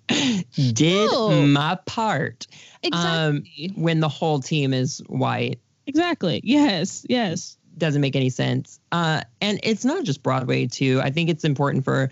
[0.72, 1.46] did no.
[1.46, 2.46] my part.
[2.82, 3.68] Exactly.
[3.68, 5.58] Um, when the whole team is white.
[5.86, 6.40] Exactly.
[6.44, 7.04] Yes.
[7.08, 7.56] Yes.
[7.76, 8.78] Doesn't make any sense.
[8.92, 11.00] Uh, and it's not just Broadway too.
[11.02, 12.10] I think it's important for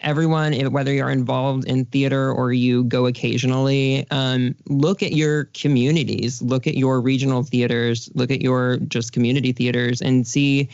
[0.00, 6.42] everyone, whether you're involved in theater or you go occasionally, um, look at your communities,
[6.42, 10.68] look at your regional theaters, look at your just community theaters, and see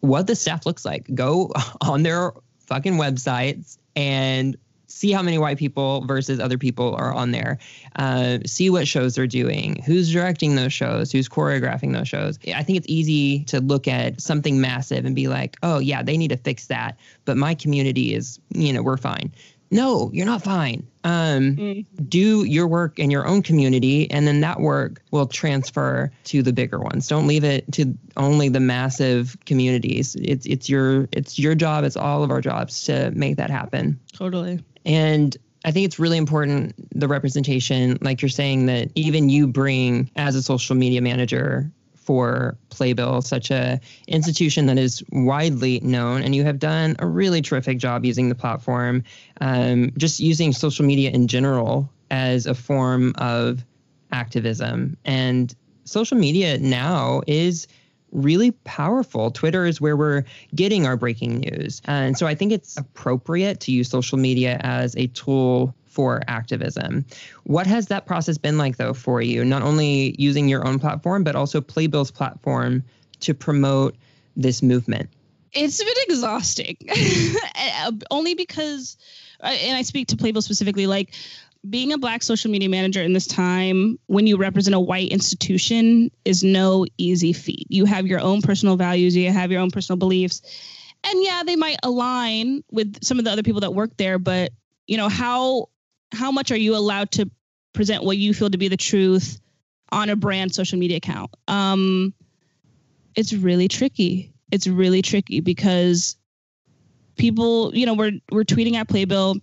[0.00, 1.12] what the staff looks like.
[1.14, 2.32] Go on their
[2.66, 4.56] fucking websites and
[4.88, 7.58] see how many white people versus other people are on there.
[7.96, 12.38] Uh, see what shows they're doing, who's directing those shows, who's choreographing those shows.
[12.54, 16.16] I think it's easy to look at something massive and be like, oh, yeah, they
[16.16, 16.98] need to fix that.
[17.26, 19.32] But my community is, you know, we're fine
[19.70, 20.86] no, you're not fine.
[21.04, 21.86] Um, mm.
[22.08, 26.52] Do your work in your own community, and then that work will transfer to the
[26.52, 27.08] bigger ones.
[27.08, 30.16] Don't leave it to only the massive communities.
[30.20, 31.84] It's it's your it's your job.
[31.84, 34.00] It's all of our jobs to make that happen.
[34.12, 34.64] Totally.
[34.84, 40.10] And I think it's really important the representation, like you're saying, that even you bring
[40.16, 41.70] as a social media manager
[42.08, 47.42] for Playbill, such a institution that is widely known, and you have done a really
[47.42, 49.04] terrific job using the platform,
[49.42, 53.62] um, just using social media in general as a form of
[54.10, 54.96] activism.
[55.04, 57.68] And social media now is
[58.10, 59.30] really powerful.
[59.30, 61.82] Twitter is where we're getting our breaking news.
[61.84, 67.04] And so I think it's appropriate to use social media as a tool for activism.
[67.42, 69.44] What has that process been like, though, for you?
[69.44, 72.84] Not only using your own platform, but also Playbill's platform
[73.18, 73.96] to promote
[74.36, 75.10] this movement?
[75.54, 76.76] It's been exhausting,
[78.12, 78.96] only because,
[79.42, 81.14] uh, and I speak to Playbill specifically, like
[81.68, 86.12] being a black social media manager in this time when you represent a white institution
[86.24, 87.66] is no easy feat.
[87.70, 90.42] You have your own personal values, you have your own personal beliefs.
[91.02, 94.52] And yeah, they might align with some of the other people that work there, but
[94.88, 95.68] you know, how
[96.12, 97.30] how much are you allowed to
[97.72, 99.40] present what you feel to be the truth
[99.90, 101.30] on a brand social media account?
[101.46, 102.14] Um,
[103.14, 104.32] it's really tricky.
[104.50, 106.16] It's really tricky because
[107.16, 109.36] people, you know, we're we're tweeting at Playbill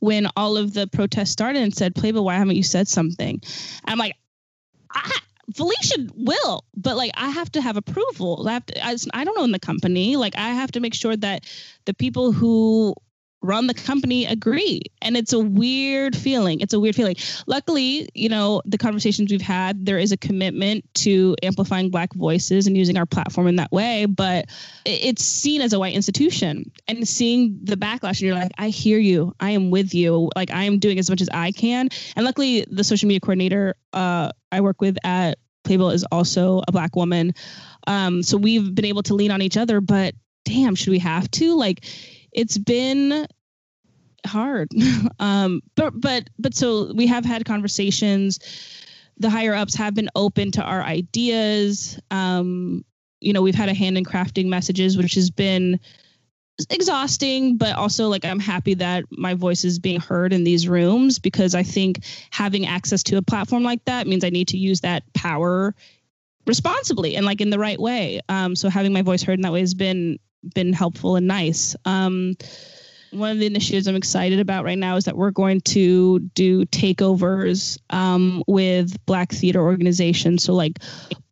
[0.00, 3.40] when all of the protests started and said, Playbill, why haven't you said something?
[3.86, 4.16] I'm like,
[4.92, 5.18] I,
[5.54, 8.46] Felicia will, but like I have to have approval.
[8.46, 8.84] I have to.
[8.86, 10.16] I, I don't own the company.
[10.16, 11.44] Like I have to make sure that
[11.86, 12.94] the people who
[13.40, 14.82] run the company agree.
[15.00, 16.60] And it's a weird feeling.
[16.60, 17.16] It's a weird feeling.
[17.46, 22.66] Luckily you know the conversations we've had there is a commitment to amplifying black voices
[22.66, 24.06] and using our platform in that way.
[24.06, 24.46] But
[24.84, 26.70] it's seen as a white institution.
[26.88, 29.34] And seeing the backlash and you're like i hear you.
[29.40, 30.30] I am with you.
[30.34, 31.88] Like i am doing as much as i can.
[32.16, 36.72] And luckily the social media coordinator uh, i work with at playbill is also a
[36.72, 37.32] black woman.
[37.86, 41.30] Um, so we've been able to lean on each other but damn should we have
[41.32, 41.54] to?
[41.54, 41.84] Like
[42.32, 43.26] it's been
[44.26, 44.68] hard.
[45.18, 48.38] um, but but but so we have had conversations.
[49.18, 51.98] The higher ups have been open to our ideas.
[52.10, 52.84] Um,
[53.20, 55.80] you know, we've had a hand in crafting messages, which has been
[56.70, 61.18] exhausting, but also like I'm happy that my voice is being heard in these rooms
[61.18, 64.80] because I think having access to a platform like that means I need to use
[64.80, 65.74] that power
[66.46, 68.20] responsibly and like in the right way.
[68.28, 70.18] Um, so having my voice heard in that way has been
[70.54, 71.74] been helpful and nice.
[71.84, 72.36] Um,
[73.10, 76.64] one of the initiatives I'm excited about right now is that we're going to do
[76.66, 80.42] takeovers um, with Black theater organizations.
[80.42, 80.78] So, like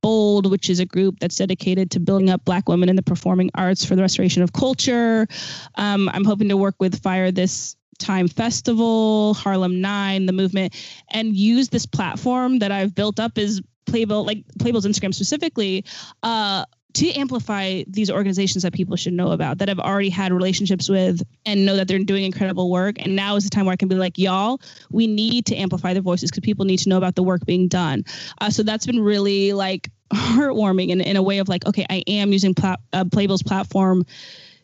[0.01, 3.51] Bold, which is a group that's dedicated to building up Black women in the performing
[3.55, 5.27] arts for the restoration of culture.
[5.75, 10.75] Um, I'm hoping to work with Fire This Time Festival, Harlem Nine, the movement,
[11.11, 15.85] and use this platform that I've built up as Playbill, like Playbill's Instagram specifically,
[16.23, 16.65] uh,
[16.97, 21.23] to amplify these organizations that people should know about that I've already had relationships with
[21.45, 22.97] and know that they're doing incredible work.
[22.99, 25.93] And now is the time where I can be like, y'all, we need to amplify
[25.93, 28.05] their voices because people need to know about the work being done.
[28.41, 32.03] Uh, so that's been really like heartwarming in, in a way of like, okay, I
[32.07, 34.07] am using plat- uh, Playbill's platform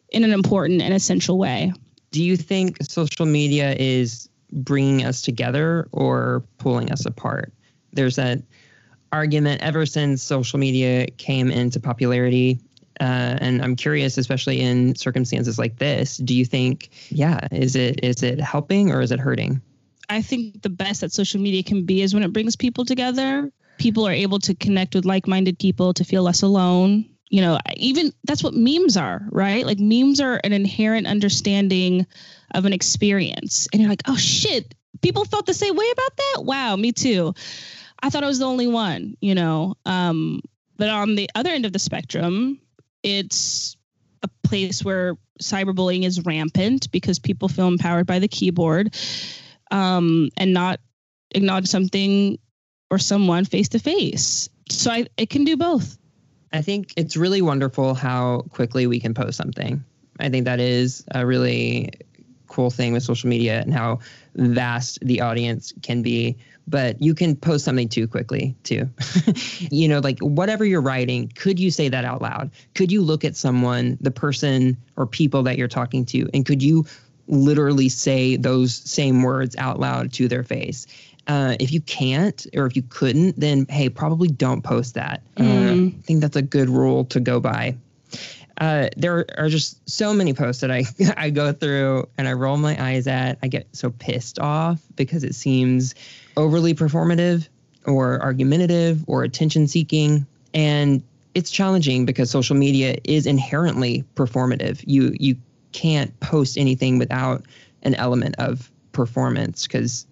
[0.09, 1.71] in an important and essential way.
[2.13, 7.53] Do you think social media is bringing us together or pulling us apart?
[7.93, 8.41] There's that
[9.13, 12.59] argument ever since social media came into popularity.
[13.01, 18.03] Uh, and I'm curious, especially in circumstances like this, do you think, yeah, is it
[18.03, 19.61] is it helping or is it hurting?
[20.09, 23.51] I think the best that social media can be is when it brings people together.
[23.79, 27.07] People are able to connect with like-minded people to feel less alone.
[27.31, 29.65] You know, even that's what memes are, right?
[29.65, 32.07] Like memes are an inherent understanding
[32.55, 33.69] of an experience.
[33.73, 36.45] And you're like, oh shit, people felt the same way about that?
[36.45, 37.35] Wow, me too.
[38.03, 39.77] I thought I was the only one, you know.
[39.87, 40.41] Um,
[40.77, 42.61] but on the other end of the spectrum,
[43.03, 43.77] it's
[44.23, 48.95] a place where cyberbullying is rampant because people feel empowered by the keyboard
[49.71, 50.81] um, and not
[51.35, 52.39] acknowledge something
[52.91, 54.49] or someone face to face.
[54.69, 55.97] So I, it can do both.
[56.53, 59.83] I think it's really wonderful how quickly we can post something.
[60.21, 61.91] I think that is a really
[62.47, 64.01] cool thing with social media and how
[64.35, 66.37] vast the audience can be
[66.69, 68.89] but you can post something too quickly too.
[69.71, 72.51] you know, like whatever you're writing, could you say that out loud?
[72.75, 76.63] Could you look at someone, the person or people that you're talking to, and could
[76.63, 76.87] you
[77.29, 80.87] literally say those same words out loud to their face?
[81.29, 85.23] Uh, if you can't or if you couldn't, then hey, probably don't post that.
[85.37, 85.47] Mm.
[85.47, 87.77] Uh, I think that's a good rule to go by.
[88.63, 90.85] Uh, there are just so many posts that I
[91.17, 93.37] I go through and I roll my eyes at.
[93.43, 95.97] I get so pissed off because it seems
[96.37, 97.49] overly performative
[97.87, 101.03] or argumentative or attention seeking and
[101.35, 104.85] it's challenging because social media is inherently performative.
[104.87, 105.35] You you
[105.73, 107.45] can't post anything without
[107.83, 110.07] an element of performance because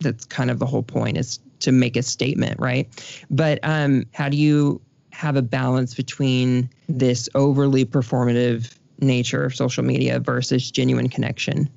[0.00, 2.86] that's kind of the whole point is to make a statement, right?
[3.30, 4.82] But um, how do you
[5.14, 11.68] have a balance between this overly performative nature of social media versus genuine connection?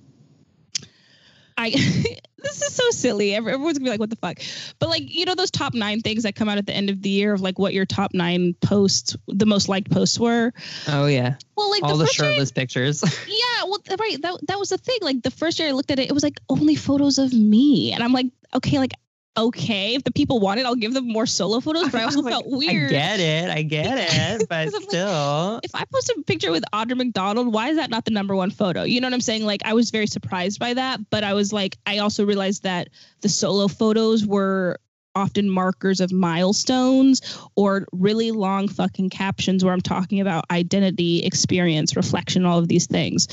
[1.58, 1.70] I
[2.38, 3.36] this is so silly.
[3.36, 4.40] Everyone's gonna be like, "What the fuck?"
[4.80, 7.02] But like, you know, those top nine things that come out at the end of
[7.02, 10.54] the year of like what your top nine posts, the most liked posts were.
[10.88, 11.36] Oh yeah.
[11.56, 13.04] Well, like all the, the shirtless year, pictures.
[13.28, 14.22] yeah, well, right.
[14.22, 14.98] That that was the thing.
[15.02, 17.92] Like the first year I looked at it, it was like only photos of me,
[17.94, 18.94] and I'm like, okay, like
[19.38, 19.96] okay.
[19.96, 21.90] If the people want it, I'll give them more solo photos.
[21.90, 22.88] But I also like, felt weird.
[22.88, 23.50] I get it.
[23.50, 24.48] I get it.
[24.50, 25.54] But still.
[25.56, 28.36] Like, if I post a picture with Audra McDonald, why is that not the number
[28.36, 28.84] one photo?
[28.84, 29.46] You know what I'm saying?
[29.46, 31.10] Like I was very surprised by that.
[31.10, 32.90] But I was like, I also realized that
[33.22, 34.80] the solo photos were
[35.18, 37.22] often markers of milestones
[37.56, 42.86] or really long fucking captions where I'm talking about identity, experience, reflection, all of these
[42.86, 43.28] things.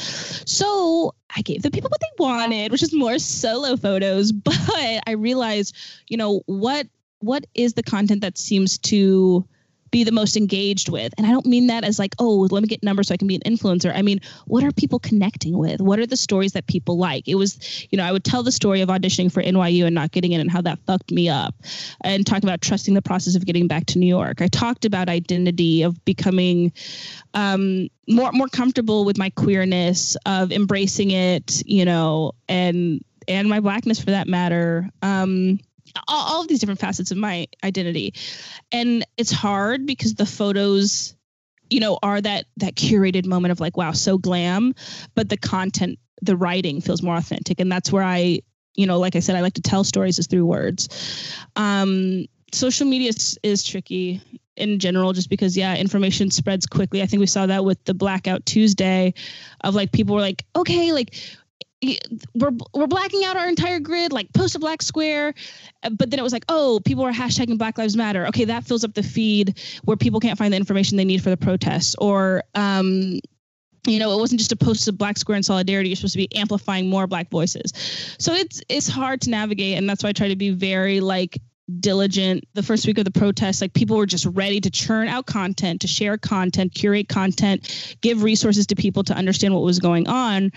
[0.51, 4.33] So I gave the people what they wanted, which is more solo photos.
[4.45, 5.77] But I realized,
[6.09, 6.87] you know, what
[7.21, 9.47] what is the content that seems to
[9.95, 11.15] be the most engaged with.
[11.17, 13.29] And I don't mean that as like, oh, let me get numbers so I can
[13.29, 13.95] be an influencer.
[13.95, 15.81] I mean, what are people connecting with?
[15.81, 17.29] What are the stories that people like?
[17.29, 20.11] It was, you know, I would tell the story of auditioning for NYU and not
[20.11, 21.55] getting in and how that fucked me up
[22.01, 24.43] and talk about trusting the process of getting back to New York.
[24.43, 26.73] I talked about identity of becoming
[27.35, 33.61] um, more more comfortable with my queerness, of embracing it, you know, and and my
[33.61, 34.91] blackness for that matter.
[35.03, 35.61] Um,
[36.09, 38.15] all, all of these different facets of my identity.
[38.73, 41.15] And it's hard because the photos
[41.71, 44.75] you know are that that curated moment of like wow so glam
[45.15, 47.61] but the content the writing feels more authentic.
[47.61, 48.41] And that's where i
[48.75, 50.89] you know like i said i like to tell stories is through words.
[51.57, 54.21] Um social media is, is tricky
[54.57, 57.03] in general just because yeah information spreads quickly.
[57.03, 59.15] I think we saw that with the blackout tuesday
[59.63, 61.15] of like people were like okay like
[62.35, 65.35] we're we're blacking out our entire grid, like post a black square.
[65.83, 68.27] Uh, but then it was like, oh, people are hashtagging Black Lives Matter.
[68.29, 71.31] Okay, that fills up the feed where people can't find the information they need for
[71.31, 71.95] the protests.
[71.99, 73.21] Or um,
[73.87, 75.91] you know, it wasn't just a post of black square in solidarity.
[75.91, 77.73] You're supposed to be amplifying more black voices.
[78.19, 81.41] So it's it's hard to navigate, and that's why I try to be very like
[81.81, 85.25] diligent the first week of the protest like people were just ready to churn out
[85.25, 90.07] content to share content curate content give resources to people to understand what was going
[90.07, 90.53] on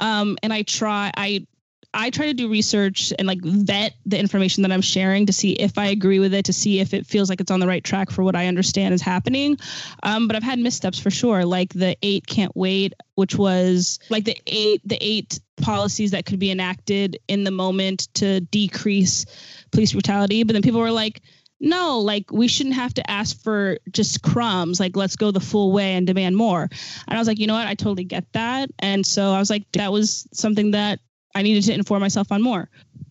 [0.00, 1.46] um, and I try I
[1.92, 5.52] I try to do research and like vet the information that I'm sharing to see
[5.52, 7.82] if I agree with it, to see if it feels like it's on the right
[7.82, 9.58] track for what I understand is happening.
[10.04, 14.24] Um, but I've had missteps for sure, like the eight can't wait, which was like
[14.24, 19.26] the eight the eight policies that could be enacted in the moment to decrease
[19.72, 20.44] police brutality.
[20.44, 21.22] But then people were like,
[21.60, 24.80] no, like we shouldn't have to ask for just crumbs.
[24.80, 26.62] Like, let's go the full way and demand more.
[26.62, 27.66] And I was like, you know what?
[27.66, 28.70] I totally get that.
[28.78, 31.00] And so I was like, that was something that
[31.34, 32.68] I needed to inform myself on more.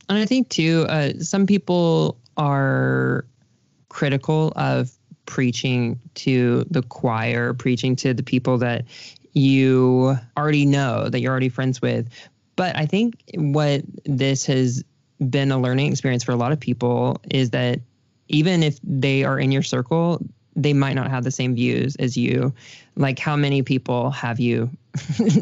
[0.09, 3.25] And I think too, uh, some people are
[3.89, 4.91] critical of
[5.27, 8.85] preaching to the choir, preaching to the people that
[9.33, 12.09] you already know, that you're already friends with.
[12.55, 14.83] But I think what this has
[15.29, 17.79] been a learning experience for a lot of people is that
[18.29, 20.21] even if they are in your circle,
[20.55, 22.53] they might not have the same views as you.
[22.95, 24.69] Like, how many people have you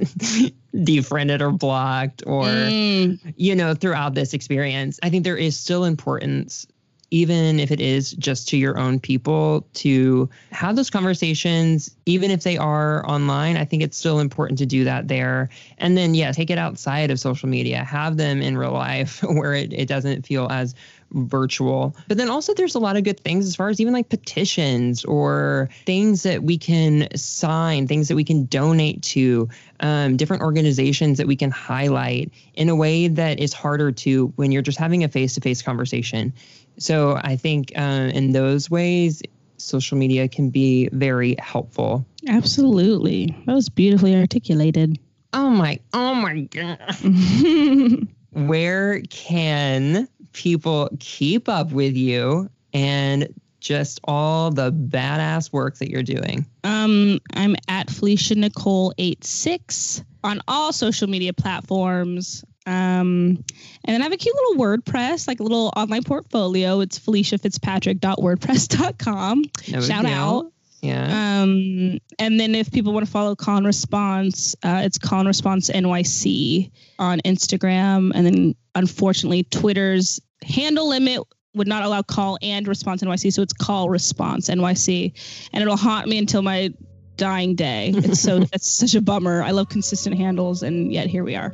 [0.83, 3.33] defriended or blocked or, mm.
[3.35, 4.99] you know, throughout this experience?
[5.03, 6.67] I think there is still importance
[7.11, 12.43] even if it is just to your own people, to have those conversations, even if
[12.43, 13.55] they are online.
[13.55, 15.49] I think it's still important to do that there.
[15.77, 19.53] And then, yeah, take it outside of social media, have them in real life where
[19.53, 20.75] it, it doesn't feel as
[21.11, 21.95] virtual.
[22.07, 25.05] But then also, there's a lot of good things as far as even like petitions
[25.05, 29.49] or things that we can sign, things that we can donate to,
[29.79, 34.51] um, different organizations that we can highlight in a way that is harder to when
[34.51, 36.33] you're just having a face to face conversation.
[36.77, 39.21] So I think uh, in those ways,
[39.57, 42.05] social media can be very helpful.
[42.27, 43.35] Absolutely.
[43.45, 44.99] That was beautifully articulated.
[45.33, 46.79] Oh my, oh my God.
[48.31, 53.27] Where can people keep up with you and
[53.59, 56.45] just all the badass work that you're doing?
[56.63, 62.45] Um, I'm at Felicia Nicole 86 on all social media platforms.
[62.67, 63.43] Um,
[63.83, 66.81] and then I have a cute little WordPress, like a little online portfolio.
[66.81, 69.43] It's feliciafitzpatrick.wordpress.com.
[69.69, 70.13] No Shout deal.
[70.13, 70.51] out.
[70.81, 71.41] Yeah.
[71.41, 75.27] Um, and then if people want to follow Call and Response, uh, it's Call and
[75.27, 76.69] Response NYC
[76.99, 78.11] on Instagram.
[78.13, 81.21] And then unfortunately, Twitter's handle limit
[81.55, 83.33] would not allow call and response NYC.
[83.33, 85.49] So it's call response NYC.
[85.53, 86.71] And it'll haunt me until my
[87.17, 87.91] dying day.
[87.95, 89.43] It's so, that's such a bummer.
[89.43, 90.63] I love consistent handles.
[90.63, 91.53] And yet here we are.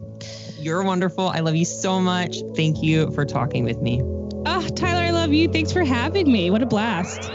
[0.59, 1.29] You're wonderful.
[1.29, 2.37] I love you so much.
[2.55, 4.01] Thank you for talking with me.
[4.45, 5.47] Ah, Tyler, I love you.
[5.47, 6.51] Thanks for having me.
[6.51, 7.31] What a blast.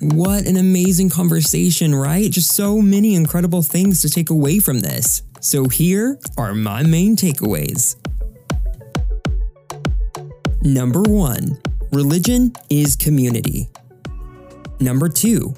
[0.00, 2.30] What an amazing conversation, right?
[2.30, 5.22] Just so many incredible things to take away from this.
[5.44, 7.96] So, here are my main takeaways.
[10.62, 11.60] Number one,
[11.92, 13.68] religion is community.
[14.80, 15.54] Number two,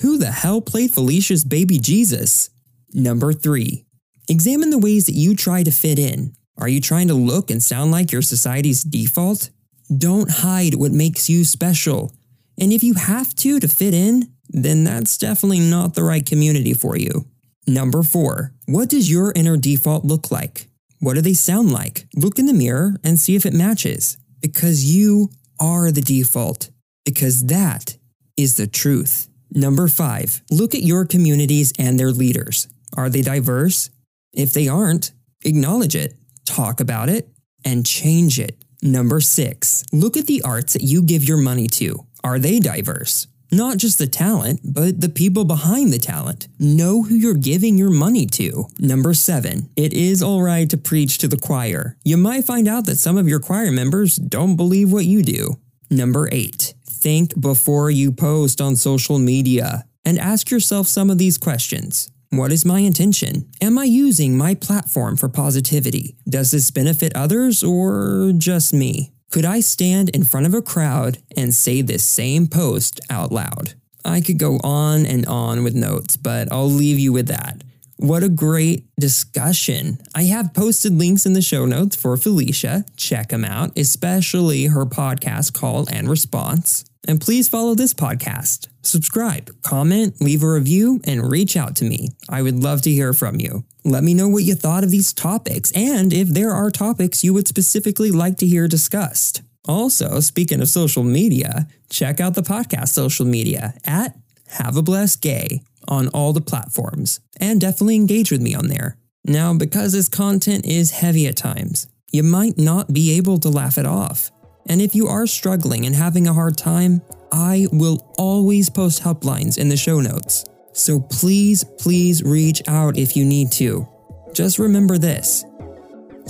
[0.00, 2.50] who the hell played Felicia's baby Jesus?
[2.92, 3.86] Number three,
[4.28, 6.34] examine the ways that you try to fit in.
[6.58, 9.48] Are you trying to look and sound like your society's default?
[9.96, 12.12] Don't hide what makes you special.
[12.60, 16.74] And if you have to to fit in, then that's definitely not the right community
[16.74, 17.24] for you.
[17.66, 20.66] Number four, what does your inner default look like?
[20.98, 22.06] What do they sound like?
[22.16, 24.16] Look in the mirror and see if it matches.
[24.40, 25.28] Because you
[25.60, 26.70] are the default.
[27.04, 27.98] Because that
[28.38, 29.28] is the truth.
[29.50, 32.66] Number five, look at your communities and their leaders.
[32.96, 33.90] Are they diverse?
[34.32, 35.12] If they aren't,
[35.44, 36.14] acknowledge it,
[36.46, 37.28] talk about it,
[37.66, 38.64] and change it.
[38.80, 42.06] Number six, look at the arts that you give your money to.
[42.24, 43.26] Are they diverse?
[43.54, 46.48] Not just the talent, but the people behind the talent.
[46.58, 48.66] Know who you're giving your money to.
[48.78, 51.98] Number seven, it is alright to preach to the choir.
[52.02, 55.58] You might find out that some of your choir members don't believe what you do.
[55.90, 61.36] Number eight, think before you post on social media and ask yourself some of these
[61.36, 62.10] questions.
[62.30, 63.50] What is my intention?
[63.60, 66.16] Am I using my platform for positivity?
[66.26, 69.11] Does this benefit others or just me?
[69.32, 73.72] Could I stand in front of a crowd and say this same post out loud?
[74.04, 77.64] I could go on and on with notes, but I'll leave you with that.
[77.96, 79.96] What a great discussion.
[80.14, 82.84] I have posted links in the show notes for Felicia.
[82.98, 86.84] Check them out, especially her podcast, Call and Response.
[87.08, 88.68] And please follow this podcast.
[88.82, 92.10] Subscribe, comment, leave a review, and reach out to me.
[92.28, 93.64] I would love to hear from you.
[93.84, 97.34] Let me know what you thought of these topics and if there are topics you
[97.34, 99.42] would specifically like to hear discussed.
[99.66, 104.16] Also, speaking of social media, check out the podcast social media at
[104.48, 108.96] Have a Blessed Gay on all the platforms and definitely engage with me on there.
[109.24, 113.78] Now, because this content is heavy at times, you might not be able to laugh
[113.78, 114.30] it off.
[114.66, 117.02] And if you are struggling and having a hard time,
[117.32, 120.44] I will always post helplines in the show notes.
[120.72, 123.86] So please, please reach out if you need to.
[124.32, 125.44] Just remember this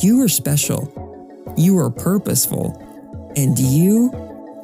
[0.03, 2.76] you are special, you are purposeful,
[3.36, 4.11] and you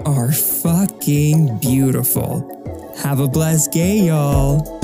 [0.05, 2.55] are fucking beautiful.
[3.03, 4.78] Have a blessed day, y'all.